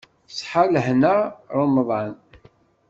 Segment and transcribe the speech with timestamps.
[0.33, 1.15] Ṣṣeḥa lehna
[1.59, 2.13] ṛemḍan.